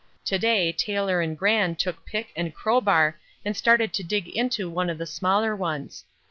To 0.25 0.39
day 0.39 0.71
Taylor 0.71 1.21
and 1.21 1.37
Gran 1.37 1.75
took 1.75 2.03
pick 2.07 2.31
and 2.35 2.55
crowbar 2.55 3.19
and 3.45 3.55
started 3.55 3.93
to 3.93 4.03
dig 4.03 4.27
into 4.29 4.67
one 4.67 4.89
of 4.89 4.97
the 4.97 5.05
smaller 5.05 5.55
ones. 5.55 6.05